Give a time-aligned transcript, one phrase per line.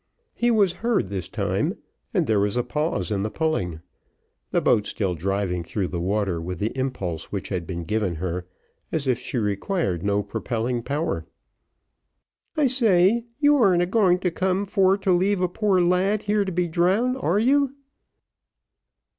[0.33, 1.77] He was heard this time,
[2.11, 3.81] and there was a pause in the pulling,
[4.49, 8.47] the boat still driving through the water with the impulse which had been given her,
[8.91, 11.27] as if she required no propelling power.
[12.57, 16.23] "I say you arn't a going for to come for to leave a poor lad
[16.23, 17.75] here to be drowned, are you?"